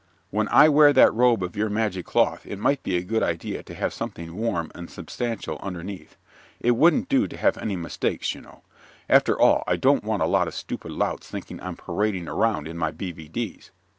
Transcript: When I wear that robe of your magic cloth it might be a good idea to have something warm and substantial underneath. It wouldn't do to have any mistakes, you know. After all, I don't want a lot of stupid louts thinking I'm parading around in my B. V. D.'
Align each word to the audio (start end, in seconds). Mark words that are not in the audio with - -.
When 0.31 0.47
I 0.47 0.67
wear 0.67 0.93
that 0.93 1.13
robe 1.13 1.43
of 1.43 1.55
your 1.55 1.69
magic 1.69 2.07
cloth 2.07 2.43
it 2.47 2.57
might 2.57 2.81
be 2.81 2.97
a 2.97 3.03
good 3.03 3.21
idea 3.21 3.61
to 3.61 3.75
have 3.75 3.93
something 3.93 4.35
warm 4.35 4.71
and 4.73 4.89
substantial 4.89 5.59
underneath. 5.61 6.17
It 6.59 6.71
wouldn't 6.71 7.07
do 7.07 7.27
to 7.27 7.37
have 7.37 7.55
any 7.59 7.75
mistakes, 7.75 8.33
you 8.33 8.41
know. 8.41 8.63
After 9.07 9.39
all, 9.39 9.63
I 9.67 9.75
don't 9.75 10.03
want 10.03 10.23
a 10.23 10.25
lot 10.25 10.47
of 10.47 10.55
stupid 10.55 10.91
louts 10.91 11.29
thinking 11.29 11.61
I'm 11.61 11.75
parading 11.75 12.27
around 12.27 12.67
in 12.67 12.79
my 12.79 12.89
B. 12.89 13.11
V. 13.11 13.27
D.' 13.27 13.61